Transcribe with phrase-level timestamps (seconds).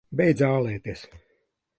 [0.19, 1.05] Beidz ālēties!